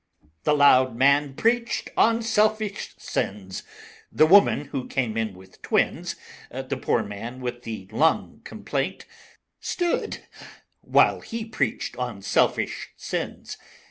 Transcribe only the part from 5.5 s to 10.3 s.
Twins; The poor Man with the Lung Complaint, Stood,